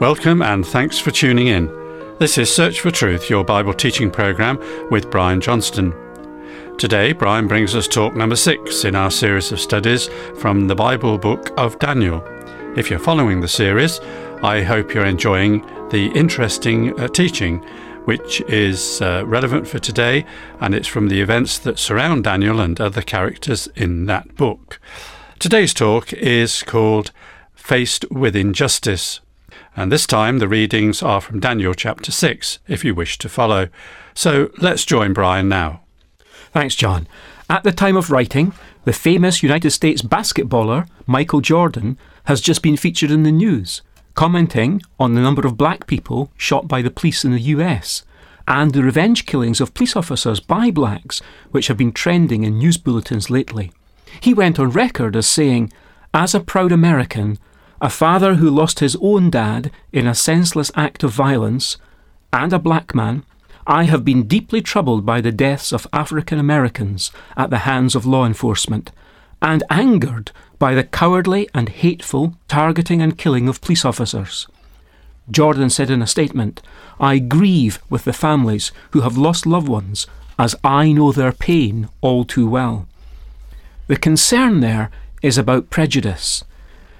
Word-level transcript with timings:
Welcome 0.00 0.40
and 0.40 0.66
thanks 0.66 0.98
for 0.98 1.10
tuning 1.10 1.48
in. 1.48 1.66
This 2.18 2.38
is 2.38 2.50
Search 2.50 2.80
for 2.80 2.90
Truth, 2.90 3.28
your 3.28 3.44
Bible 3.44 3.74
teaching 3.74 4.10
program 4.10 4.58
with 4.90 5.10
Brian 5.10 5.42
Johnston. 5.42 5.92
Today, 6.78 7.12
Brian 7.12 7.46
brings 7.46 7.74
us 7.74 7.86
talk 7.86 8.16
number 8.16 8.34
six 8.34 8.86
in 8.86 8.94
our 8.94 9.10
series 9.10 9.52
of 9.52 9.60
studies 9.60 10.08
from 10.38 10.68
the 10.68 10.74
Bible 10.74 11.18
book 11.18 11.50
of 11.58 11.78
Daniel. 11.80 12.24
If 12.78 12.88
you're 12.88 12.98
following 12.98 13.42
the 13.42 13.46
series, 13.46 14.00
I 14.42 14.62
hope 14.62 14.94
you're 14.94 15.04
enjoying 15.04 15.66
the 15.90 16.10
interesting 16.14 16.98
uh, 16.98 17.08
teaching 17.08 17.62
which 18.06 18.40
is 18.48 19.02
uh, 19.02 19.24
relevant 19.26 19.68
for 19.68 19.80
today, 19.80 20.24
and 20.60 20.74
it's 20.74 20.88
from 20.88 21.08
the 21.10 21.20
events 21.20 21.58
that 21.58 21.78
surround 21.78 22.24
Daniel 22.24 22.58
and 22.58 22.80
other 22.80 23.02
characters 23.02 23.68
in 23.76 24.06
that 24.06 24.34
book. 24.34 24.80
Today's 25.38 25.74
talk 25.74 26.10
is 26.14 26.62
called 26.62 27.12
Faced 27.54 28.10
with 28.10 28.34
Injustice. 28.34 29.20
And 29.76 29.90
this 29.90 30.06
time 30.06 30.38
the 30.38 30.48
readings 30.48 31.02
are 31.02 31.20
from 31.20 31.40
Daniel 31.40 31.74
chapter 31.74 32.10
6, 32.12 32.58
if 32.68 32.84
you 32.84 32.94
wish 32.94 33.18
to 33.18 33.28
follow. 33.28 33.68
So 34.14 34.50
let's 34.58 34.84
join 34.84 35.12
Brian 35.12 35.48
now. 35.48 35.82
Thanks, 36.52 36.74
John. 36.74 37.06
At 37.48 37.62
the 37.62 37.72
time 37.72 37.96
of 37.96 38.10
writing, 38.10 38.52
the 38.84 38.92
famous 38.92 39.42
United 39.42 39.70
States 39.70 40.02
basketballer 40.02 40.88
Michael 41.06 41.40
Jordan 41.40 41.98
has 42.24 42.40
just 42.40 42.62
been 42.62 42.76
featured 42.76 43.10
in 43.10 43.22
the 43.22 43.32
news, 43.32 43.82
commenting 44.14 44.82
on 44.98 45.14
the 45.14 45.20
number 45.20 45.46
of 45.46 45.56
black 45.56 45.86
people 45.86 46.30
shot 46.36 46.68
by 46.68 46.82
the 46.82 46.90
police 46.90 47.24
in 47.24 47.32
the 47.32 47.40
US 47.40 48.04
and 48.50 48.72
the 48.72 48.82
revenge 48.82 49.26
killings 49.26 49.60
of 49.60 49.74
police 49.74 49.94
officers 49.94 50.40
by 50.40 50.70
blacks, 50.72 51.22
which 51.52 51.68
have 51.68 51.76
been 51.76 51.92
trending 51.92 52.42
in 52.42 52.58
news 52.58 52.76
bulletins 52.76 53.30
lately. 53.30 53.70
He 54.20 54.34
went 54.34 54.58
on 54.58 54.70
record 54.70 55.14
as 55.14 55.28
saying, 55.28 55.72
As 56.12 56.34
a 56.34 56.40
proud 56.40 56.72
American, 56.72 57.38
a 57.80 57.90
father 57.90 58.34
who 58.34 58.50
lost 58.50 58.80
his 58.80 58.96
own 59.00 59.30
dad 59.30 59.70
in 59.92 60.06
a 60.06 60.14
senseless 60.14 60.70
act 60.74 61.02
of 61.02 61.12
violence, 61.12 61.76
and 62.32 62.52
a 62.52 62.58
black 62.58 62.94
man, 62.94 63.24
I 63.66 63.84
have 63.84 64.04
been 64.04 64.26
deeply 64.26 64.60
troubled 64.60 65.06
by 65.06 65.20
the 65.20 65.32
deaths 65.32 65.72
of 65.72 65.86
African 65.92 66.38
Americans 66.38 67.10
at 67.36 67.50
the 67.50 67.58
hands 67.58 67.94
of 67.94 68.06
law 68.06 68.26
enforcement, 68.26 68.92
and 69.40 69.62
angered 69.70 70.32
by 70.58 70.74
the 70.74 70.84
cowardly 70.84 71.48
and 71.54 71.68
hateful 71.68 72.34
targeting 72.48 73.00
and 73.00 73.16
killing 73.16 73.48
of 73.48 73.60
police 73.60 73.84
officers. 73.84 74.46
Jordan 75.30 75.70
said 75.70 75.90
in 75.90 76.02
a 76.02 76.06
statement, 76.06 76.60
I 76.98 77.18
grieve 77.18 77.80
with 77.88 78.04
the 78.04 78.12
families 78.12 78.72
who 78.90 79.00
have 79.02 79.16
lost 79.16 79.46
loved 79.46 79.68
ones, 79.68 80.06
as 80.38 80.56
I 80.62 80.92
know 80.92 81.12
their 81.12 81.32
pain 81.32 81.88
all 82.00 82.24
too 82.24 82.48
well. 82.48 82.86
The 83.86 83.96
concern 83.96 84.60
there 84.60 84.90
is 85.22 85.38
about 85.38 85.70
prejudice. 85.70 86.44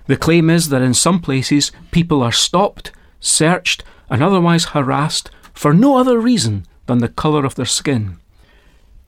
The 0.07 0.17
claim 0.17 0.51
is 0.51 0.69
that 0.69 0.83
in 0.83 0.95
some 0.95 1.21
places 1.21 1.73
people 1.91 2.23
are 2.23 2.33
stopped, 2.33 2.93
searched, 3.21 3.85
and 4.09 4.23
otherwise 4.23 4.67
harassed 4.67 5.31
for 5.53 5.73
no 5.73 5.97
other 5.97 6.19
reason 6.19 6.67
than 6.87 6.99
the 6.99 7.09
colour 7.09 7.45
of 7.45 7.55
their 7.55 7.67
skin. 7.67 8.19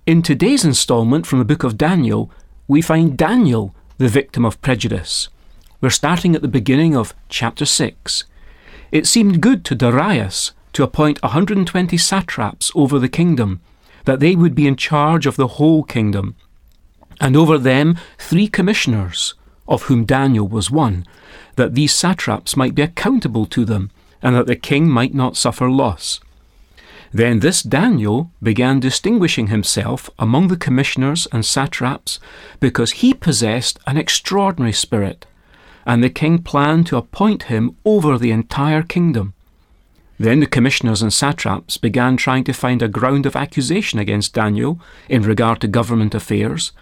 In 0.06 0.22
today's 0.22 0.64
instalment 0.64 1.26
from 1.26 1.38
the 1.38 1.44
book 1.44 1.64
of 1.64 1.78
Daniel, 1.78 2.30
we 2.68 2.82
find 2.82 3.16
Daniel 3.16 3.74
the 3.98 4.08
victim 4.08 4.44
of 4.44 4.60
prejudice. 4.60 5.28
We're 5.80 5.90
starting 5.90 6.34
at 6.34 6.42
the 6.42 6.48
beginning 6.48 6.96
of 6.96 7.14
chapter 7.28 7.64
6. 7.64 8.24
It 8.90 9.06
seemed 9.06 9.40
good 9.40 9.64
to 9.64 9.74
Darius 9.74 10.52
to 10.72 10.82
appoint 10.82 11.22
120 11.22 11.96
satraps 11.96 12.70
over 12.74 12.98
the 12.98 13.08
kingdom, 13.08 13.60
that 14.04 14.20
they 14.20 14.34
would 14.34 14.54
be 14.54 14.66
in 14.66 14.76
charge 14.76 15.26
of 15.26 15.36
the 15.36 15.48
whole 15.48 15.82
kingdom, 15.82 16.34
and 17.20 17.36
over 17.36 17.58
them 17.58 17.98
three 18.18 18.48
commissioners 18.48 19.34
of 19.68 19.84
whom 19.84 20.04
Daniel 20.04 20.46
was 20.46 20.70
one, 20.70 21.06
that 21.56 21.74
these 21.74 21.94
satraps 21.94 22.56
might 22.56 22.74
be 22.74 22.82
accountable 22.82 23.46
to 23.46 23.64
them, 23.64 23.90
and 24.22 24.34
that 24.36 24.46
the 24.46 24.56
king 24.56 24.88
might 24.88 25.14
not 25.14 25.36
suffer 25.36 25.70
loss. 25.70 26.20
Then 27.12 27.40
this 27.40 27.62
Daniel 27.62 28.30
began 28.42 28.80
distinguishing 28.80 29.48
himself 29.48 30.08
among 30.18 30.48
the 30.48 30.56
commissioners 30.56 31.26
and 31.30 31.44
satraps 31.44 32.18
because 32.58 32.92
he 32.92 33.12
possessed 33.12 33.78
an 33.86 33.98
extraordinary 33.98 34.72
spirit, 34.72 35.26
and 35.84 36.02
the 36.02 36.08
king 36.08 36.38
planned 36.38 36.86
to 36.86 36.96
appoint 36.96 37.44
him 37.44 37.76
over 37.84 38.16
the 38.16 38.30
entire 38.30 38.82
kingdom. 38.82 39.34
Then 40.18 40.40
the 40.40 40.46
commissioners 40.46 41.02
and 41.02 41.12
satraps 41.12 41.76
began 41.76 42.16
trying 42.16 42.44
to 42.44 42.52
find 42.52 42.80
a 42.80 42.88
ground 42.88 43.26
of 43.26 43.36
accusation 43.36 43.98
against 43.98 44.34
Daniel 44.34 44.80
in 45.08 45.22
regard 45.22 45.60
to 45.60 45.68
government 45.68 46.14
affairs, 46.14 46.72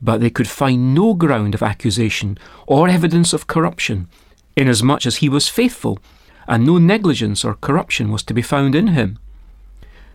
but 0.00 0.20
they 0.20 0.30
could 0.30 0.48
find 0.48 0.94
no 0.94 1.14
ground 1.14 1.54
of 1.54 1.62
accusation 1.62 2.38
or 2.66 2.88
evidence 2.88 3.32
of 3.32 3.46
corruption, 3.46 4.08
inasmuch 4.56 5.06
as 5.06 5.16
he 5.16 5.28
was 5.28 5.48
faithful, 5.48 5.98
and 6.46 6.64
no 6.64 6.78
negligence 6.78 7.44
or 7.44 7.54
corruption 7.54 8.10
was 8.10 8.22
to 8.22 8.34
be 8.34 8.42
found 8.42 8.74
in 8.74 8.88
him. 8.88 9.18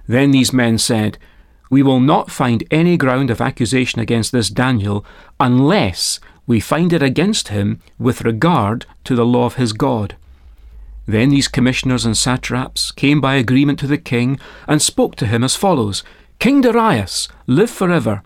Then 0.07 0.31
these 0.31 0.51
men 0.51 0.77
said, 0.77 1.17
We 1.69 1.83
will 1.83 1.99
not 1.99 2.31
find 2.31 2.63
any 2.71 2.97
ground 2.97 3.29
of 3.29 3.41
accusation 3.41 3.99
against 3.99 4.31
this 4.31 4.49
Daniel 4.49 5.05
unless 5.39 6.19
we 6.45 6.59
find 6.59 6.91
it 6.91 7.01
against 7.01 7.47
him 7.50 7.79
with 7.97 8.21
regard 8.21 8.85
to 9.05 9.15
the 9.15 9.25
law 9.25 9.45
of 9.45 9.55
his 9.55 9.73
God. 9.73 10.15
Then 11.05 11.29
these 11.29 11.47
commissioners 11.47 12.05
and 12.05 12.17
satraps 12.17 12.91
came 12.91 13.19
by 13.21 13.35
agreement 13.35 13.79
to 13.79 13.88
the 13.88 13.97
king 13.97 14.39
and 14.67 14.81
spoke 14.81 15.15
to 15.17 15.27
him 15.27 15.44
as 15.44 15.55
follows 15.55 16.03
King 16.39 16.61
Darius, 16.61 17.27
live 17.47 17.69
forever. 17.69 18.21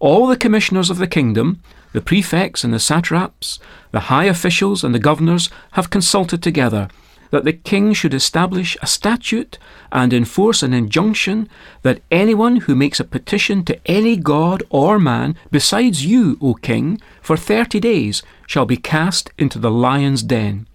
All 0.00 0.26
the 0.26 0.36
commissioners 0.36 0.88
of 0.88 0.96
the 0.96 1.06
kingdom, 1.06 1.62
the 1.92 2.00
prefects 2.00 2.64
and 2.64 2.72
the 2.72 2.78
satraps, 2.80 3.58
the 3.90 4.08
high 4.08 4.24
officials 4.24 4.82
and 4.82 4.94
the 4.94 4.98
governors 4.98 5.50
have 5.72 5.90
consulted 5.90 6.42
together 6.42 6.88
that 7.30 7.44
the 7.44 7.52
king 7.52 7.92
should 7.92 8.14
establish 8.14 8.78
a 8.80 8.86
statute 8.86 9.58
and 9.92 10.12
enforce 10.12 10.62
an 10.62 10.72
injunction 10.72 11.48
that 11.82 12.00
anyone 12.10 12.56
who 12.56 12.74
makes 12.74 12.98
a 12.98 13.04
petition 13.04 13.62
to 13.64 13.78
any 13.86 14.16
god 14.16 14.62
or 14.70 14.98
man 14.98 15.36
besides 15.50 16.04
you, 16.04 16.38
O 16.40 16.54
king, 16.54 16.98
for 17.20 17.36
thirty 17.36 17.78
days 17.78 18.22
shall 18.46 18.64
be 18.64 18.78
cast 18.78 19.30
into 19.38 19.58
the 19.58 19.70
lion's 19.70 20.22
den. 20.22 20.66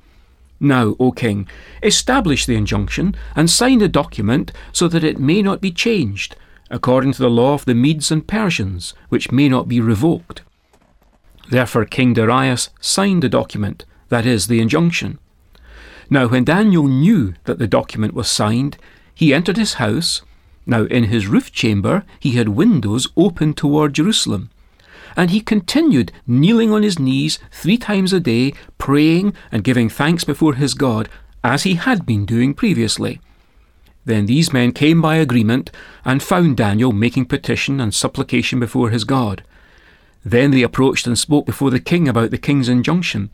Now, 0.60 0.96
O 1.00 1.12
king, 1.12 1.48
establish 1.82 2.46
the 2.46 2.56
injunction 2.56 3.16
and 3.36 3.50
sign 3.50 3.80
the 3.80 3.90
document 3.90 4.52
so 4.72 4.88
that 4.88 5.04
it 5.04 5.20
may 5.20 5.42
not 5.42 5.60
be 5.60 5.72
changed 5.72 6.36
according 6.70 7.14
to 7.14 7.22
the 7.22 7.30
law 7.30 7.54
of 7.54 7.66
the 7.66 7.76
Medes 7.76 8.12
and 8.12 8.28
Persians, 8.28 8.94
which 9.10 9.32
may 9.32 9.48
not 9.50 9.68
be 9.68 9.80
revoked. 9.80 10.42
Therefore 11.50 11.86
King 11.86 12.14
Darius 12.14 12.70
signed 12.80 13.22
the 13.22 13.30
document, 13.30 13.86
that 14.10 14.26
is, 14.26 14.48
the 14.48 14.60
injunction. 14.60 15.20
Now, 16.10 16.28
when 16.28 16.44
Daniel 16.44 16.88
knew 16.88 17.34
that 17.46 17.60
the 17.60 17.68
document 17.68 18.14
was 18.14 18.28
signed, 18.28 18.78
he 19.14 19.34
entered 19.34 19.58
his 19.58 19.76
house. 19.76 20.22
Now, 20.66 20.84
in 20.84 21.06
his 21.06 21.28
roof 21.28 21.52
chamber, 21.52 22.04
he 22.20 22.32
had 22.32 22.50
windows 22.50 23.08
open 23.16 23.54
toward 23.54 23.94
Jerusalem. 23.94 24.50
And 25.16 25.30
he 25.30 25.40
continued 25.42 26.12
kneeling 26.28 26.74
on 26.74 26.84
his 26.84 27.00
knees 27.00 27.40
three 27.52 27.78
times 27.78 28.12
a 28.12 28.20
day, 28.20 28.54
praying 28.78 29.34
and 29.52 29.64
giving 29.64 29.90
thanks 29.90 30.24
before 30.24 30.56
his 30.56 30.74
God, 30.74 31.08
as 31.44 31.64
he 31.64 31.76
had 31.76 32.06
been 32.06 32.26
doing 32.26 32.54
previously. 32.54 33.22
Then 34.06 34.28
these 34.28 34.54
men 34.54 34.72
came 34.72 35.02
by 35.02 35.16
agreement 35.16 35.72
and 36.06 36.22
found 36.22 36.58
Daniel 36.58 36.94
making 36.94 37.26
petition 37.26 37.80
and 37.80 37.94
supplication 37.94 38.60
before 38.60 38.92
his 38.92 39.04
God. 39.04 39.44
Then 40.24 40.52
they 40.52 40.64
approached 40.64 41.06
and 41.08 41.18
spoke 41.18 41.46
before 41.46 41.72
the 41.72 41.80
king 41.80 42.08
about 42.08 42.32
the 42.32 42.38
king's 42.38 42.70
injunction. 42.70 43.30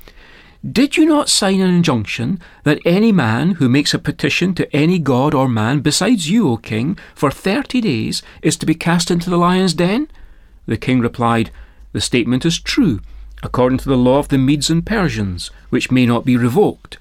Did 0.69 0.95
you 0.95 1.05
not 1.05 1.27
sign 1.27 1.59
an 1.59 1.73
injunction 1.73 2.39
that 2.63 2.79
any 2.85 3.11
man 3.11 3.51
who 3.53 3.67
makes 3.67 3.93
a 3.93 3.99
petition 3.99 4.53
to 4.55 4.75
any 4.75 4.99
god 4.99 5.33
or 5.33 5.47
man 5.49 5.79
besides 5.79 6.29
you, 6.29 6.47
O 6.49 6.57
king, 6.57 6.97
for 7.15 7.31
thirty 7.31 7.81
days 7.81 8.21
is 8.41 8.57
to 8.57 8.65
be 8.65 8.75
cast 8.75 9.09
into 9.09 9.29
the 9.29 9.37
lion's 9.37 9.73
den? 9.73 10.07
The 10.67 10.77
king 10.77 10.99
replied, 10.99 11.49
The 11.93 12.01
statement 12.01 12.45
is 12.45 12.59
true, 12.59 13.01
according 13.41 13.79
to 13.79 13.89
the 13.89 13.97
law 13.97 14.19
of 14.19 14.27
the 14.27 14.37
Medes 14.37 14.69
and 14.69 14.85
Persians, 14.85 15.49
which 15.69 15.89
may 15.89 16.05
not 16.05 16.25
be 16.25 16.37
revoked. 16.37 16.99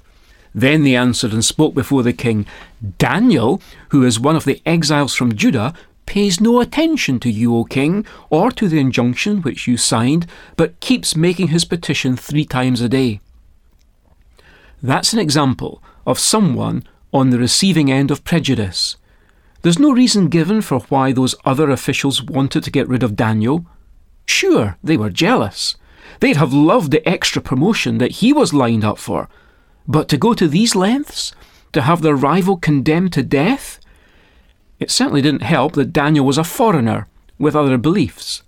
Then 0.54 0.82
they 0.82 0.96
answered 0.96 1.32
and 1.32 1.44
spoke 1.44 1.74
before 1.74 2.02
the 2.02 2.12
king 2.12 2.46
Daniel, 2.98 3.62
who 3.90 4.02
is 4.02 4.18
one 4.18 4.36
of 4.36 4.44
the 4.44 4.60
exiles 4.66 5.14
from 5.14 5.36
Judah, 5.36 5.74
pays 6.06 6.40
no 6.40 6.60
attention 6.60 7.20
to 7.20 7.30
you, 7.30 7.54
O 7.54 7.64
king, 7.64 8.04
or 8.30 8.50
to 8.50 8.68
the 8.68 8.80
injunction 8.80 9.42
which 9.42 9.68
you 9.68 9.76
signed, 9.76 10.26
but 10.56 10.80
keeps 10.80 11.14
making 11.14 11.48
his 11.48 11.64
petition 11.64 12.16
three 12.16 12.44
times 12.44 12.80
a 12.80 12.88
day. 12.88 13.20
That's 14.82 15.12
an 15.12 15.18
example 15.18 15.82
of 16.06 16.18
someone 16.18 16.84
on 17.12 17.30
the 17.30 17.38
receiving 17.38 17.92
end 17.92 18.10
of 18.10 18.24
prejudice. 18.24 18.96
There's 19.62 19.78
no 19.78 19.92
reason 19.92 20.28
given 20.28 20.62
for 20.62 20.80
why 20.80 21.12
those 21.12 21.34
other 21.44 21.70
officials 21.70 22.22
wanted 22.22 22.64
to 22.64 22.70
get 22.70 22.88
rid 22.88 23.02
of 23.02 23.14
Daniel. 23.14 23.66
Sure, 24.26 24.78
they 24.82 24.96
were 24.96 25.10
jealous. 25.10 25.76
They'd 26.20 26.36
have 26.36 26.52
loved 26.52 26.90
the 26.90 27.06
extra 27.08 27.42
promotion 27.42 27.98
that 27.98 28.12
he 28.12 28.32
was 28.32 28.54
lined 28.54 28.84
up 28.84 28.98
for, 28.98 29.28
but 29.90 30.08
to 30.08 30.16
go 30.16 30.34
to 30.34 30.46
these 30.46 30.76
lengths? 30.76 31.32
To 31.72 31.82
have 31.82 32.00
their 32.00 32.14
rival 32.14 32.56
condemned 32.56 33.12
to 33.14 33.24
death? 33.24 33.80
It 34.78 34.90
certainly 34.90 35.20
didn't 35.20 35.42
help 35.42 35.72
that 35.72 35.92
Daniel 35.92 36.24
was 36.24 36.38
a 36.38 36.44
foreigner 36.44 37.08
with 37.38 37.56
other 37.56 37.76
beliefs. 37.76 38.44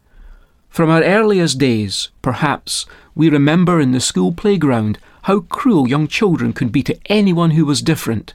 From 0.69 0.89
our 0.89 1.03
earliest 1.03 1.59
days, 1.59 2.11
perhaps, 2.23 2.87
we 3.17 3.29
remember 3.29 3.81
in 3.81 3.91
the 3.91 4.01
school 4.01 4.33
playground 4.33 4.99
how 5.23 5.41
cruel 5.41 5.89
young 5.89 6.07
children 6.07 6.53
could 6.53 6.71
be 6.71 6.83
to 6.85 6.99
anyone 7.07 7.51
who 7.51 7.67
was 7.67 7.83
different. 7.83 8.35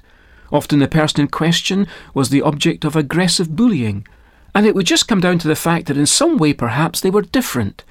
Often 0.51 0.80
the 0.80 0.88
person 0.89 1.21
in 1.21 1.27
question 1.30 1.88
was 2.13 2.30
the 2.30 2.42
object 2.42 2.83
of 2.83 2.98
aggressive 2.98 3.56
bullying, 3.56 4.06
and 4.54 4.65
it 4.65 4.75
would 4.75 4.86
just 4.86 5.07
come 5.07 5.21
down 5.21 5.39
to 5.39 5.48
the 5.48 5.56
fact 5.56 5.88
that 5.88 5.98
in 5.98 6.06
some 6.06 6.38
way 6.38 6.51
perhaps 6.51 7.00
they 7.00 7.09
were 7.09 7.21
different, 7.21 7.86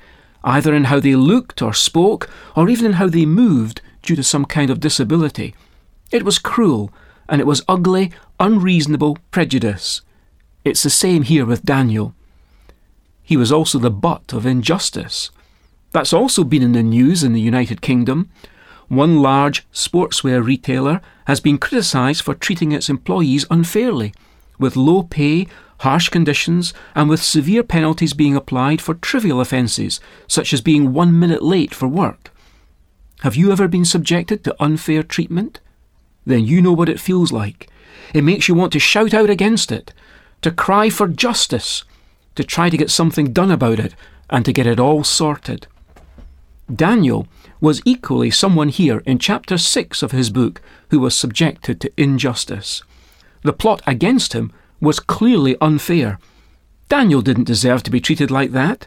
either 0.44 0.74
in 0.74 0.84
how 0.84 1.00
they 1.00 1.14
looked 1.14 1.62
or 1.62 1.72
spoke, 1.72 2.28
or 2.54 2.68
even 2.68 2.84
in 2.84 2.92
how 2.94 3.08
they 3.08 3.24
moved 3.24 3.80
due 4.06 4.16
to 4.16 4.22
some 4.22 4.46
kind 4.46 4.70
of 4.70 4.80
disability. 4.80 5.54
It 6.10 6.24
was 6.24 6.38
cruel, 6.38 6.90
and 7.28 7.40
it 7.40 7.46
was 7.46 7.64
ugly, 7.68 8.12
unreasonable 8.40 9.18
prejudice. 9.30 10.00
It's 10.64 10.82
the 10.82 10.90
same 10.90 11.22
here 11.22 11.44
with 11.44 11.64
Daniel. 11.64 12.14
He 13.22 13.36
was 13.36 13.52
also 13.52 13.78
the 13.78 13.90
butt 13.90 14.32
of 14.32 14.46
injustice. 14.46 15.30
That's 15.92 16.12
also 16.12 16.44
been 16.44 16.62
in 16.62 16.72
the 16.72 16.82
news 16.82 17.24
in 17.24 17.32
the 17.32 17.40
United 17.40 17.82
Kingdom. 17.82 18.30
One 18.88 19.20
large 19.20 19.66
sportswear 19.72 20.44
retailer 20.44 21.00
has 21.26 21.40
been 21.40 21.58
criticised 21.58 22.22
for 22.22 22.34
treating 22.34 22.70
its 22.70 22.88
employees 22.88 23.44
unfairly, 23.50 24.14
with 24.58 24.76
low 24.76 25.02
pay, 25.02 25.48
harsh 25.80 26.08
conditions, 26.08 26.72
and 26.94 27.10
with 27.10 27.22
severe 27.22 27.64
penalties 27.64 28.14
being 28.14 28.36
applied 28.36 28.80
for 28.80 28.94
trivial 28.94 29.40
offences, 29.40 29.98
such 30.28 30.52
as 30.52 30.60
being 30.60 30.92
one 30.92 31.18
minute 31.18 31.42
late 31.42 31.74
for 31.74 31.88
work. 31.88 32.30
Have 33.20 33.34
you 33.34 33.50
ever 33.50 33.66
been 33.66 33.84
subjected 33.84 34.44
to 34.44 34.62
unfair 34.62 35.02
treatment? 35.02 35.60
Then 36.26 36.44
you 36.44 36.60
know 36.60 36.72
what 36.72 36.88
it 36.88 37.00
feels 37.00 37.32
like. 37.32 37.70
It 38.12 38.24
makes 38.24 38.46
you 38.46 38.54
want 38.54 38.72
to 38.74 38.78
shout 38.78 39.14
out 39.14 39.30
against 39.30 39.72
it, 39.72 39.94
to 40.42 40.50
cry 40.50 40.90
for 40.90 41.08
justice, 41.08 41.84
to 42.34 42.44
try 42.44 42.68
to 42.68 42.76
get 42.76 42.90
something 42.90 43.32
done 43.32 43.50
about 43.50 43.78
it, 43.78 43.94
and 44.28 44.44
to 44.44 44.52
get 44.52 44.66
it 44.66 44.78
all 44.78 45.02
sorted. 45.02 45.66
Daniel 46.72 47.26
was 47.60 47.80
equally 47.84 48.30
someone 48.30 48.68
here 48.68 49.02
in 49.06 49.18
chapter 49.18 49.56
6 49.56 50.02
of 50.02 50.10
his 50.10 50.30
book 50.30 50.60
who 50.90 50.98
was 50.98 51.16
subjected 51.16 51.80
to 51.80 51.92
injustice. 51.96 52.82
The 53.42 53.52
plot 53.52 53.80
against 53.86 54.34
him 54.34 54.52
was 54.80 55.00
clearly 55.00 55.56
unfair. 55.60 56.18
Daniel 56.88 57.22
didn't 57.22 57.44
deserve 57.44 57.82
to 57.84 57.90
be 57.90 58.00
treated 58.00 58.30
like 58.30 58.52
that. 58.52 58.86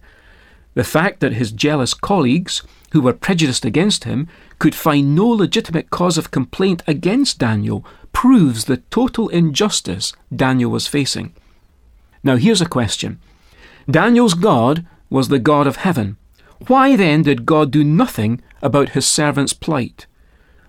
The 0.75 0.83
fact 0.83 1.19
that 1.21 1.33
his 1.33 1.51
jealous 1.51 1.93
colleagues, 1.93 2.61
who 2.91 3.01
were 3.01 3.13
prejudiced 3.13 3.65
against 3.65 4.03
him, 4.03 4.27
could 4.57 4.75
find 4.75 5.15
no 5.15 5.27
legitimate 5.27 5.89
cause 5.89 6.17
of 6.17 6.31
complaint 6.31 6.83
against 6.87 7.39
Daniel 7.39 7.85
proves 8.13 8.65
the 8.65 8.77
total 8.77 9.29
injustice 9.29 10.13
Daniel 10.35 10.71
was 10.71 10.87
facing. 10.87 11.33
Now, 12.23 12.35
here's 12.35 12.61
a 12.61 12.65
question 12.65 13.19
Daniel's 13.89 14.33
God 14.33 14.85
was 15.09 15.29
the 15.29 15.39
God 15.39 15.67
of 15.67 15.77
heaven. 15.77 16.17
Why 16.67 16.95
then 16.95 17.21
did 17.21 17.45
God 17.45 17.71
do 17.71 17.83
nothing 17.83 18.41
about 18.61 18.89
his 18.89 19.07
servant's 19.07 19.53
plight? 19.53 20.05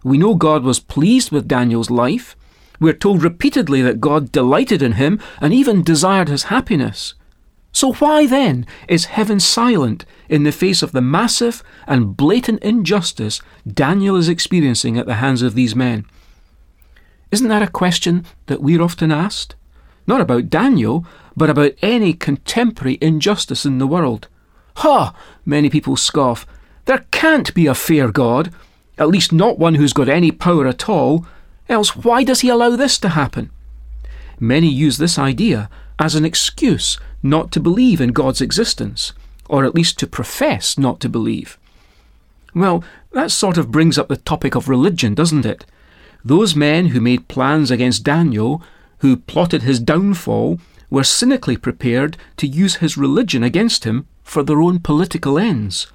We 0.04 0.18
know 0.18 0.34
God 0.34 0.62
was 0.62 0.78
pleased 0.80 1.30
with 1.30 1.48
Daniel's 1.48 1.90
life. 1.90 2.36
We're 2.78 2.94
told 2.94 3.22
repeatedly 3.22 3.82
that 3.82 4.00
God 4.00 4.32
delighted 4.32 4.80
in 4.82 4.92
him 4.92 5.20
and 5.40 5.52
even 5.52 5.82
desired 5.82 6.28
his 6.28 6.44
happiness. 6.44 7.14
So 7.80 7.94
why 7.94 8.26
then 8.26 8.66
is 8.88 9.06
heaven 9.06 9.40
silent 9.40 10.04
in 10.28 10.42
the 10.42 10.52
face 10.52 10.82
of 10.82 10.92
the 10.92 11.00
massive 11.00 11.62
and 11.86 12.14
blatant 12.14 12.62
injustice 12.62 13.40
Daniel 13.66 14.16
is 14.16 14.28
experiencing 14.28 14.98
at 14.98 15.06
the 15.06 15.14
hands 15.14 15.40
of 15.40 15.54
these 15.54 15.74
men? 15.74 16.04
Isn't 17.30 17.48
that 17.48 17.62
a 17.62 17.68
question 17.68 18.26
that 18.48 18.60
we're 18.60 18.82
often 18.82 19.10
asked? 19.10 19.54
Not 20.06 20.20
about 20.20 20.50
Daniel, 20.50 21.06
but 21.34 21.48
about 21.48 21.72
any 21.80 22.12
contemporary 22.12 22.98
injustice 23.00 23.64
in 23.64 23.78
the 23.78 23.86
world. 23.86 24.28
Ha! 24.76 25.14
Many 25.46 25.70
people 25.70 25.96
scoff. 25.96 26.46
There 26.84 27.06
can't 27.10 27.54
be 27.54 27.66
a 27.66 27.74
fair 27.74 28.12
God, 28.12 28.52
at 28.98 29.08
least 29.08 29.32
not 29.32 29.58
one 29.58 29.76
who's 29.76 29.94
got 29.94 30.10
any 30.10 30.30
power 30.30 30.66
at 30.66 30.86
all, 30.86 31.24
else 31.66 31.96
why 31.96 32.24
does 32.24 32.40
he 32.40 32.50
allow 32.50 32.76
this 32.76 32.98
to 32.98 33.08
happen? 33.08 33.50
Many 34.38 34.68
use 34.68 34.98
this 34.98 35.18
idea 35.18 35.70
as 36.00 36.14
an 36.16 36.24
excuse 36.24 36.98
not 37.22 37.52
to 37.52 37.60
believe 37.60 38.00
in 38.00 38.10
God's 38.10 38.40
existence, 38.40 39.12
or 39.48 39.64
at 39.64 39.74
least 39.74 39.98
to 39.98 40.06
profess 40.06 40.78
not 40.78 40.98
to 41.00 41.08
believe. 41.08 41.58
Well, 42.54 42.82
that 43.12 43.30
sort 43.30 43.58
of 43.58 43.70
brings 43.70 43.98
up 43.98 44.08
the 44.08 44.16
topic 44.16 44.56
of 44.56 44.68
religion, 44.68 45.14
doesn't 45.14 45.46
it? 45.46 45.64
Those 46.24 46.56
men 46.56 46.86
who 46.86 47.00
made 47.00 47.28
plans 47.28 47.70
against 47.70 48.02
Daniel, 48.02 48.62
who 48.98 49.16
plotted 49.16 49.62
his 49.62 49.78
downfall, 49.78 50.58
were 50.88 51.04
cynically 51.04 51.56
prepared 51.56 52.16
to 52.38 52.46
use 52.46 52.76
his 52.76 52.96
religion 52.96 53.42
against 53.42 53.84
him 53.84 54.06
for 54.24 54.42
their 54.42 54.60
own 54.60 54.80
political 54.80 55.38
ends. 55.38 55.86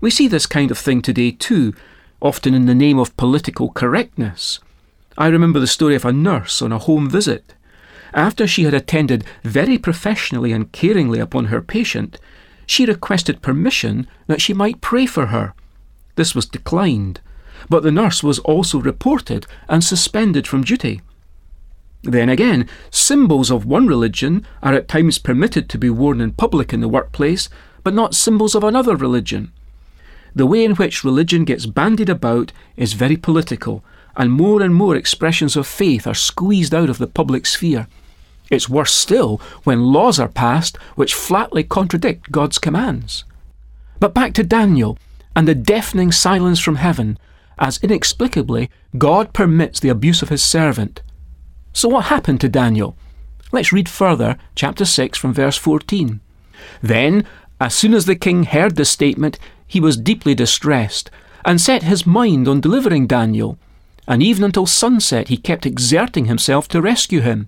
We 0.00 0.10
see 0.10 0.28
this 0.28 0.46
kind 0.46 0.70
of 0.70 0.78
thing 0.78 1.00
today 1.00 1.30
too, 1.30 1.74
often 2.20 2.54
in 2.54 2.66
the 2.66 2.74
name 2.74 2.98
of 2.98 3.16
political 3.16 3.70
correctness. 3.70 4.58
I 5.16 5.28
remember 5.28 5.58
the 5.60 5.66
story 5.66 5.94
of 5.94 6.04
a 6.04 6.12
nurse 6.12 6.60
on 6.60 6.72
a 6.72 6.78
home 6.78 7.08
visit. 7.08 7.54
After 8.14 8.46
she 8.46 8.64
had 8.64 8.74
attended 8.74 9.24
very 9.42 9.78
professionally 9.78 10.52
and 10.52 10.72
caringly 10.72 11.20
upon 11.20 11.46
her 11.46 11.60
patient, 11.60 12.18
she 12.66 12.86
requested 12.86 13.42
permission 13.42 14.06
that 14.26 14.40
she 14.40 14.52
might 14.52 14.80
pray 14.80 15.06
for 15.06 15.26
her. 15.26 15.54
This 16.16 16.34
was 16.34 16.46
declined, 16.46 17.20
but 17.68 17.82
the 17.82 17.92
nurse 17.92 18.22
was 18.22 18.38
also 18.40 18.80
reported 18.80 19.46
and 19.68 19.82
suspended 19.82 20.46
from 20.46 20.64
duty. 20.64 21.00
Then 22.02 22.28
again, 22.28 22.68
symbols 22.90 23.50
of 23.50 23.66
one 23.66 23.86
religion 23.86 24.46
are 24.62 24.74
at 24.74 24.88
times 24.88 25.18
permitted 25.18 25.68
to 25.68 25.78
be 25.78 25.90
worn 25.90 26.20
in 26.20 26.32
public 26.32 26.72
in 26.72 26.80
the 26.80 26.88
workplace, 26.88 27.48
but 27.82 27.94
not 27.94 28.14
symbols 28.14 28.54
of 28.54 28.64
another 28.64 28.96
religion. 28.96 29.52
The 30.34 30.46
way 30.46 30.64
in 30.64 30.76
which 30.76 31.04
religion 31.04 31.44
gets 31.44 31.66
bandied 31.66 32.08
about 32.08 32.52
is 32.76 32.92
very 32.92 33.16
political, 33.16 33.82
and 34.16 34.30
more 34.30 34.62
and 34.62 34.74
more 34.74 34.94
expressions 34.94 35.56
of 35.56 35.66
faith 35.66 36.06
are 36.06 36.14
squeezed 36.14 36.74
out 36.74 36.90
of 36.90 36.98
the 36.98 37.06
public 37.06 37.46
sphere. 37.46 37.88
It's 38.50 38.68
worse 38.68 38.92
still 38.92 39.40
when 39.64 39.92
laws 39.92 40.18
are 40.18 40.28
passed 40.28 40.76
which 40.94 41.14
flatly 41.14 41.64
contradict 41.64 42.32
God's 42.32 42.58
commands. 42.58 43.24
But 44.00 44.14
back 44.14 44.32
to 44.34 44.42
Daniel 44.42 44.98
and 45.36 45.46
the 45.46 45.54
deafening 45.54 46.12
silence 46.12 46.60
from 46.60 46.76
heaven, 46.76 47.18
as 47.58 47.82
inexplicably 47.82 48.70
God 48.96 49.32
permits 49.32 49.80
the 49.80 49.88
abuse 49.88 50.22
of 50.22 50.28
his 50.28 50.42
servant 50.42 51.02
so, 51.78 51.88
what 51.88 52.06
happened 52.06 52.40
to 52.40 52.48
Daniel? 52.48 52.96
Let's 53.52 53.72
read 53.72 53.88
further, 53.88 54.36
chapter 54.56 54.84
6, 54.84 55.16
from 55.16 55.32
verse 55.32 55.56
14. 55.56 56.18
Then, 56.82 57.24
as 57.60 57.72
soon 57.72 57.94
as 57.94 58.04
the 58.04 58.16
king 58.16 58.42
heard 58.42 58.74
this 58.74 58.90
statement, 58.90 59.38
he 59.64 59.78
was 59.78 59.96
deeply 59.96 60.34
distressed, 60.34 61.08
and 61.44 61.60
set 61.60 61.84
his 61.84 62.04
mind 62.04 62.48
on 62.48 62.60
delivering 62.60 63.06
Daniel. 63.06 63.58
And 64.08 64.24
even 64.24 64.42
until 64.42 64.66
sunset, 64.66 65.28
he 65.28 65.36
kept 65.36 65.66
exerting 65.66 66.24
himself 66.24 66.66
to 66.68 66.82
rescue 66.82 67.20
him. 67.20 67.46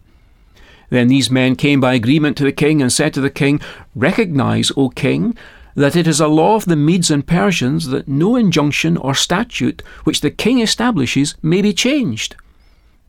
Then 0.90 1.08
these 1.08 1.30
men 1.30 1.56
came 1.56 1.80
by 1.80 1.94
agreement 1.94 2.36
to 2.36 2.44
the 2.44 2.52
king 2.52 2.82
and 2.82 2.92
said 2.92 3.14
to 3.14 3.20
the 3.20 3.30
king, 3.30 3.60
Recognize, 3.94 4.70
O 4.76 4.90
king, 4.90 5.36
that 5.74 5.96
it 5.96 6.06
is 6.06 6.20
a 6.20 6.28
law 6.28 6.56
of 6.56 6.66
the 6.66 6.76
Medes 6.76 7.10
and 7.10 7.26
Persians 7.26 7.88
that 7.88 8.08
no 8.08 8.36
injunction 8.36 8.96
or 8.96 9.14
statute 9.14 9.82
which 10.04 10.20
the 10.20 10.30
king 10.30 10.60
establishes 10.60 11.36
may 11.42 11.62
be 11.62 11.72
changed. 11.72 12.36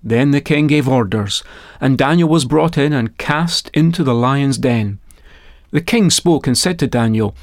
Then 0.04 0.32
the 0.32 0.42
king 0.42 0.68
gave 0.68 0.88
orders, 0.88 1.44
and 1.80 1.98
Daniel 1.98 2.30
was 2.30 2.46
brought 2.46 2.78
in 2.78 2.94
and 2.94 3.18
cast 3.18 3.70
into 3.74 4.04
the 4.04 4.16
lion's 4.16 4.58
den. 4.58 5.00
The 5.72 5.82
king 5.82 6.10
spoke 6.10 6.48
and 6.48 6.58
said 6.58 6.80
to 6.80 6.88
Daniel, 6.88 7.36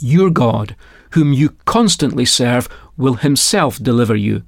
Your 0.00 0.30
God, 0.30 0.76
whom 1.10 1.32
you 1.32 1.56
constantly 1.64 2.24
serve, 2.24 2.68
will 2.96 3.14
himself 3.14 3.78
deliver 3.82 4.16
you. 4.16 4.42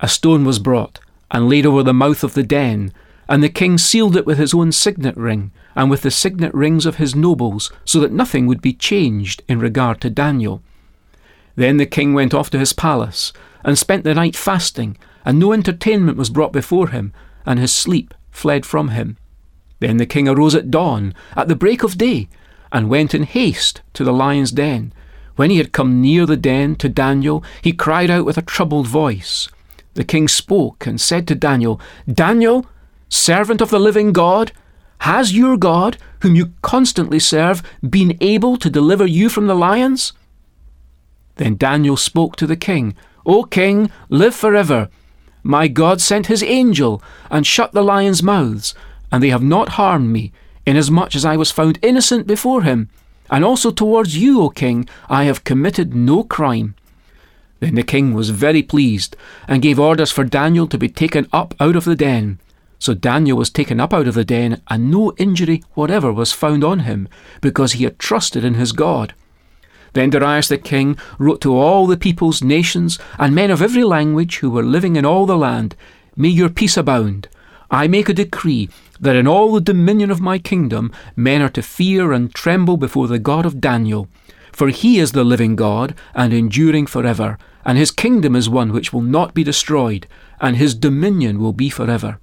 A 0.00 0.08
stone 0.08 0.44
was 0.44 0.58
brought 0.58 1.00
and 1.30 1.48
laid 1.48 1.66
over 1.66 1.82
the 1.82 1.94
mouth 1.94 2.24
of 2.24 2.34
the 2.34 2.42
den, 2.42 2.92
and 3.32 3.42
the 3.42 3.48
king 3.48 3.78
sealed 3.78 4.14
it 4.14 4.26
with 4.26 4.36
his 4.36 4.52
own 4.52 4.70
signet 4.70 5.16
ring 5.16 5.50
and 5.74 5.88
with 5.88 6.02
the 6.02 6.10
signet 6.10 6.52
rings 6.52 6.84
of 6.84 6.96
his 6.96 7.14
nobles, 7.16 7.72
so 7.82 7.98
that 7.98 8.12
nothing 8.12 8.46
would 8.46 8.60
be 8.60 8.74
changed 8.74 9.42
in 9.48 9.58
regard 9.58 10.02
to 10.02 10.10
Daniel. 10.10 10.62
Then 11.56 11.78
the 11.78 11.86
king 11.86 12.12
went 12.12 12.34
off 12.34 12.50
to 12.50 12.58
his 12.58 12.74
palace 12.74 13.32
and 13.64 13.78
spent 13.78 14.04
the 14.04 14.12
night 14.12 14.36
fasting 14.36 14.98
and 15.24 15.38
no 15.38 15.54
entertainment 15.54 16.18
was 16.18 16.28
brought 16.28 16.52
before 16.52 16.88
him, 16.88 17.14
and 17.46 17.58
his 17.58 17.72
sleep 17.72 18.12
fled 18.30 18.66
from 18.66 18.88
him. 18.88 19.16
Then 19.80 19.96
the 19.96 20.04
king 20.04 20.28
arose 20.28 20.54
at 20.54 20.70
dawn, 20.70 21.14
at 21.34 21.48
the 21.48 21.56
break 21.56 21.82
of 21.82 21.96
day, 21.96 22.28
and 22.70 22.90
went 22.90 23.14
in 23.14 23.22
haste 23.22 23.80
to 23.94 24.04
the 24.04 24.12
lion's 24.12 24.52
den. 24.52 24.92
When 25.36 25.48
he 25.48 25.56
had 25.56 25.72
come 25.72 26.02
near 26.02 26.26
the 26.26 26.36
den 26.36 26.76
to 26.76 26.88
Daniel, 26.90 27.42
he 27.62 27.72
cried 27.72 28.10
out 28.10 28.26
with 28.26 28.36
a 28.36 28.42
troubled 28.42 28.88
voice. 28.88 29.48
The 29.94 30.04
king 30.04 30.28
spoke 30.28 30.86
and 30.86 31.00
said 31.00 31.26
to 31.28 31.34
Daniel, 31.34 31.80
Daniel, 32.12 32.66
servant 33.12 33.60
of 33.60 33.70
the 33.70 33.78
living 33.78 34.12
God, 34.12 34.52
has 35.00 35.36
your 35.36 35.56
God, 35.56 35.98
whom 36.20 36.34
you 36.34 36.52
constantly 36.62 37.18
serve, 37.18 37.62
been 37.88 38.16
able 38.20 38.56
to 38.56 38.70
deliver 38.70 39.06
you 39.06 39.28
from 39.28 39.46
the 39.46 39.54
lions? 39.54 40.12
Then 41.36 41.56
Daniel 41.56 41.96
spoke 41.96 42.36
to 42.36 42.46
the 42.46 42.56
king, 42.56 42.94
O 43.26 43.44
king, 43.44 43.90
live 44.08 44.34
forever. 44.34 44.88
My 45.42 45.68
God 45.68 46.00
sent 46.00 46.26
his 46.26 46.42
angel 46.42 47.02
and 47.30 47.46
shut 47.46 47.72
the 47.72 47.82
lions' 47.82 48.22
mouths, 48.22 48.74
and 49.10 49.22
they 49.22 49.30
have 49.30 49.42
not 49.42 49.70
harmed 49.70 50.10
me, 50.10 50.32
inasmuch 50.66 51.14
as 51.14 51.24
I 51.24 51.36
was 51.36 51.50
found 51.50 51.78
innocent 51.82 52.26
before 52.26 52.62
him. 52.62 52.88
And 53.30 53.44
also 53.44 53.70
towards 53.70 54.16
you, 54.16 54.40
O 54.40 54.50
king, 54.50 54.88
I 55.08 55.24
have 55.24 55.44
committed 55.44 55.94
no 55.94 56.22
crime. 56.22 56.74
Then 57.60 57.74
the 57.74 57.82
king 57.82 58.14
was 58.14 58.30
very 58.30 58.62
pleased 58.62 59.16
and 59.48 59.62
gave 59.62 59.78
orders 59.78 60.10
for 60.10 60.24
Daniel 60.24 60.66
to 60.68 60.78
be 60.78 60.88
taken 60.88 61.28
up 61.32 61.54
out 61.60 61.76
of 61.76 61.84
the 61.84 61.96
den. 61.96 62.38
So 62.82 62.94
Daniel 62.94 63.38
was 63.38 63.48
taken 63.48 63.78
up 63.78 63.94
out 63.94 64.08
of 64.08 64.14
the 64.14 64.24
den, 64.24 64.60
and 64.66 64.90
no 64.90 65.12
injury 65.16 65.62
whatever 65.74 66.12
was 66.12 66.32
found 66.32 66.64
on 66.64 66.80
him, 66.80 67.08
because 67.40 67.74
he 67.74 67.84
had 67.84 67.96
trusted 67.96 68.44
in 68.44 68.54
his 68.54 68.72
God. 68.72 69.14
Then 69.92 70.10
Darius 70.10 70.48
the 70.48 70.58
king 70.58 70.98
wrote 71.16 71.40
to 71.42 71.54
all 71.54 71.86
the 71.86 71.96
peoples, 71.96 72.42
nations, 72.42 72.98
and 73.20 73.36
men 73.36 73.52
of 73.52 73.62
every 73.62 73.84
language 73.84 74.38
who 74.38 74.50
were 74.50 74.64
living 74.64 74.96
in 74.96 75.04
all 75.04 75.26
the 75.26 75.38
land 75.38 75.76
May 76.16 76.30
your 76.30 76.48
peace 76.48 76.76
abound. 76.76 77.28
I 77.70 77.86
make 77.86 78.08
a 78.08 78.12
decree 78.12 78.68
that 78.98 79.14
in 79.14 79.28
all 79.28 79.52
the 79.52 79.60
dominion 79.60 80.10
of 80.10 80.20
my 80.20 80.40
kingdom 80.40 80.90
men 81.14 81.40
are 81.40 81.50
to 81.50 81.62
fear 81.62 82.10
and 82.10 82.34
tremble 82.34 82.76
before 82.76 83.06
the 83.06 83.20
God 83.20 83.46
of 83.46 83.60
Daniel. 83.60 84.08
For 84.50 84.70
he 84.70 84.98
is 84.98 85.12
the 85.12 85.22
living 85.22 85.54
God 85.54 85.94
and 86.16 86.32
enduring 86.32 86.88
forever, 86.88 87.38
and 87.64 87.78
his 87.78 87.92
kingdom 87.92 88.34
is 88.34 88.48
one 88.48 88.72
which 88.72 88.92
will 88.92 89.02
not 89.02 89.34
be 89.34 89.44
destroyed, 89.44 90.08
and 90.40 90.56
his 90.56 90.74
dominion 90.74 91.38
will 91.38 91.52
be 91.52 91.70
forever. 91.70 92.18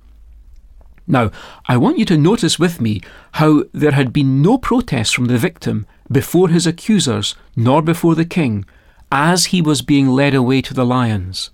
Now, 1.12 1.32
I 1.68 1.76
want 1.76 1.98
you 1.98 2.06
to 2.06 2.18
notice 2.18 2.60
with 2.60 2.80
me 2.80 3.02
how 3.34 3.64
there 3.74 3.94
had 3.94 4.14
been 4.14 4.44
no 4.44 4.60
protest 4.60 5.16
from 5.16 5.26
the 5.26 5.40
victim 5.40 5.88
before 6.12 6.50
his 6.50 6.68
accusers, 6.68 7.34
nor 7.56 7.82
before 7.82 8.14
the 8.14 8.26
king, 8.26 8.64
as 9.12 9.46
he 9.46 9.60
was 9.60 9.82
being 9.82 10.08
led 10.08 10.36
away 10.36 10.62
to 10.62 10.74
the 10.74 10.86
lions. 10.86 11.50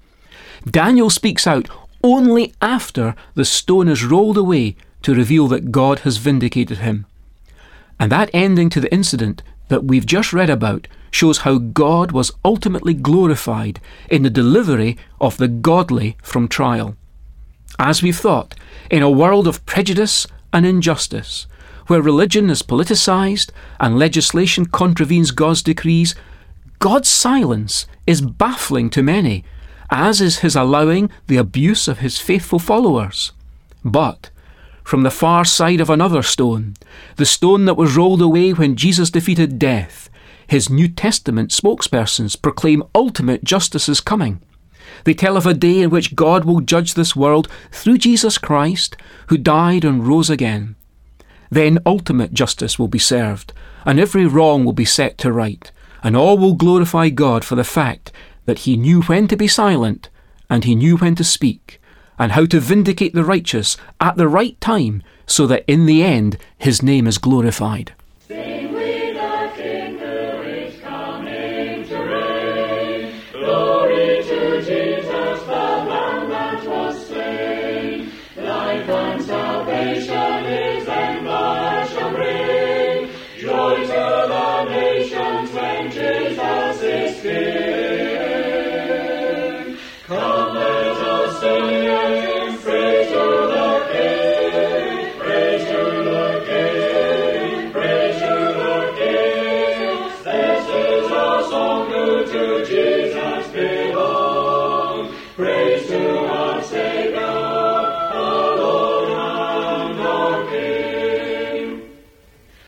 Daniel 0.69 1.09
speaks 1.09 1.47
out 1.47 1.69
only 2.03 2.53
after 2.61 3.15
the 3.33 3.45
stone 3.45 3.87
is 3.87 4.03
rolled 4.03 4.37
away 4.37 4.75
to 5.03 5.15
reveal 5.15 5.47
that 5.47 5.71
God 5.71 5.99
has 5.99 6.17
vindicated 6.17 6.79
him. 6.79 7.05
And 7.97 8.11
that 8.11 8.29
ending 8.33 8.69
to 8.71 8.81
the 8.81 8.93
incident 8.93 9.41
that 9.69 9.85
we've 9.85 10.05
just 10.05 10.33
read 10.33 10.49
about 10.49 10.89
shows 11.11 11.39
how 11.39 11.59
God 11.59 12.11
was 12.11 12.33
ultimately 12.43 12.93
glorified 12.93 13.79
in 14.11 14.23
the 14.23 14.29
delivery 14.29 14.97
of 15.21 15.37
the 15.37 15.47
godly 15.47 16.17
from 16.21 16.49
trial. 16.49 16.97
As 17.77 18.01
we've 18.01 18.17
thought, 18.17 18.55
in 18.89 19.03
a 19.03 19.09
world 19.09 19.47
of 19.47 19.65
prejudice 19.65 20.27
and 20.53 20.65
injustice, 20.65 21.47
where 21.87 22.01
religion 22.01 22.49
is 22.49 22.63
politicized 22.63 23.51
and 23.79 23.99
legislation 23.99 24.65
contravenes 24.65 25.31
God's 25.31 25.61
decrees, 25.61 26.15
God's 26.79 27.09
silence 27.09 27.85
is 28.07 28.21
baffling 28.21 28.89
to 28.91 29.03
many, 29.03 29.43
as 29.89 30.21
is 30.21 30.39
his 30.39 30.55
allowing 30.55 31.09
the 31.27 31.37
abuse 31.37 31.87
of 31.87 31.99
his 31.99 32.19
faithful 32.19 32.59
followers. 32.59 33.31
But, 33.83 34.29
from 34.83 35.03
the 35.03 35.11
far 35.11 35.45
side 35.45 35.81
of 35.81 35.89
another 35.89 36.23
stone, 36.23 36.75
the 37.17 37.25
stone 37.25 37.65
that 37.65 37.77
was 37.77 37.95
rolled 37.95 38.21
away 38.21 38.51
when 38.51 38.75
Jesus 38.75 39.09
defeated 39.09 39.59
death, 39.59 40.09
his 40.47 40.69
New 40.69 40.87
Testament 40.87 41.51
spokespersons 41.51 42.39
proclaim 42.39 42.83
ultimate 42.93 43.43
justice 43.43 43.89
is 43.89 43.99
coming. 43.99 44.41
They 45.05 45.13
tell 45.13 45.37
of 45.37 45.45
a 45.45 45.53
day 45.53 45.81
in 45.81 45.91
which 45.91 46.15
God 46.15 46.45
will 46.45 46.61
judge 46.61 46.95
this 46.95 47.15
world 47.15 47.47
through 47.71 47.99
Jesus 47.99 48.37
Christ, 48.37 48.97
who 49.27 49.37
died 49.37 49.85
and 49.85 50.05
rose 50.05 50.29
again. 50.29 50.75
Then 51.49 51.79
ultimate 51.85 52.33
justice 52.33 52.77
will 52.77 52.87
be 52.87 52.99
served, 52.99 53.53
and 53.85 53.99
every 53.99 54.25
wrong 54.25 54.65
will 54.65 54.73
be 54.73 54.83
set 54.83 55.17
to 55.19 55.31
right, 55.31 55.71
and 56.03 56.17
all 56.17 56.37
will 56.37 56.55
glorify 56.55 57.09
God 57.09 57.45
for 57.45 57.55
the 57.55 57.63
fact 57.63 58.11
that 58.45 58.59
He 58.59 58.75
knew 58.75 59.03
when 59.03 59.27
to 59.27 59.37
be 59.37 59.47
silent, 59.47 60.09
and 60.49 60.63
He 60.63 60.75
knew 60.75 60.97
when 60.97 61.15
to 61.15 61.23
speak, 61.23 61.79
and 62.17 62.31
how 62.31 62.47
to 62.47 62.59
vindicate 62.59 63.13
the 63.13 63.23
righteous 63.23 63.77
at 64.01 64.17
the 64.17 64.27
right 64.27 64.59
time, 64.59 65.03
so 65.27 65.45
that 65.45 65.65
in 65.67 65.85
the 65.85 66.03
end 66.03 66.37
His 66.57 66.81
name 66.81 67.05
is 67.05 67.19
glorified. 67.19 67.93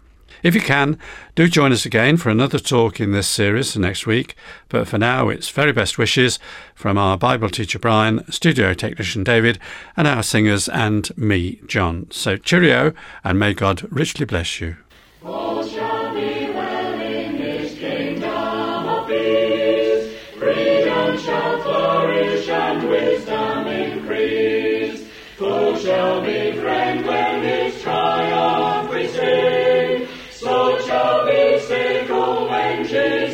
If 0.43 0.55
you 0.55 0.61
can, 0.61 0.97
do 1.35 1.47
join 1.47 1.71
us 1.71 1.85
again 1.85 2.17
for 2.17 2.29
another 2.29 2.59
talk 2.59 2.99
in 2.99 3.11
this 3.11 3.27
series 3.27 3.75
next 3.77 4.05
week. 4.05 4.35
But 4.69 4.87
for 4.87 4.97
now, 4.97 5.29
it's 5.29 5.49
very 5.49 5.71
best 5.71 5.97
wishes 5.97 6.39
from 6.75 6.97
our 6.97 7.17
Bible 7.17 7.49
teacher 7.49 7.79
Brian, 7.79 8.29
studio 8.31 8.73
technician 8.73 9.23
David, 9.23 9.59
and 9.95 10.07
our 10.07 10.23
singers 10.23 10.69
and 10.69 11.15
me, 11.17 11.59
John. 11.67 12.07
So 12.11 12.37
cheerio, 12.37 12.93
and 13.23 13.39
may 13.39 13.53
God 13.53 13.87
richly 13.91 14.25
bless 14.25 14.61
you. 14.61 14.77
Rouget. 32.89 33.26